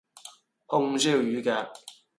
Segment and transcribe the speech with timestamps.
[0.65, 1.69] 紅燒乳鴿